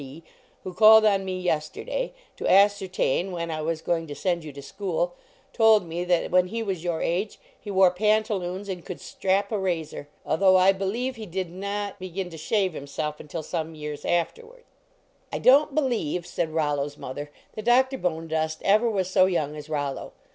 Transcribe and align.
D., 0.01 0.23
who 0.63 0.73
called 0.73 1.05
on 1.05 1.23
me 1.23 1.39
yesterday 1.39 2.11
to 2.35 2.49
ascertain 2.51 3.31
when 3.31 3.51
I 3.51 3.61
was 3.61 3.83
going 3.83 4.07
to 4.07 4.15
send 4.15 4.43
you 4.43 4.51
to 4.53 4.61
school, 4.63 5.13
told 5.53 5.85
me 5.85 6.03
that, 6.05 6.31
when 6.31 6.47
he 6.47 6.63
was 6.63 6.83
your 6.83 7.03
age, 7.03 7.37
he 7.59 7.69
wore 7.69 7.91
pantaloons 7.91 8.67
and 8.67 8.83
could 8.83 8.99
strap 8.99 9.51
a 9.51 9.59
razor, 9.59 10.07
although 10.25 10.57
I 10.57 10.71
believe 10.71 11.17
he 11.17 11.27
did 11.27 11.51
not 11.51 11.97
21 11.97 11.97
LEARNING 11.99 11.99
TO 11.99 11.99
DRESS 11.99 12.09
begin 12.09 12.29
to 12.31 12.37
shave 12.39 12.73
himself 12.73 13.19
until 13.19 13.43
some 13.43 13.75
years 13.75 14.03
after 14.03 14.43
wards." 14.43 14.63
"I 15.31 15.37
don 15.37 15.67
t 15.69 15.75
believe," 15.75 16.25
said 16.25 16.49
Rollo 16.49 16.85
s 16.85 16.97
mother," 16.97 17.29
that 17.53 17.65
Doctor 17.65 17.99
Bonedust 17.99 18.63
ever 18.63 18.89
was 18.89 19.07
so 19.07 19.27
young 19.27 19.55
as 19.55 19.69
Rollo. 19.69 20.13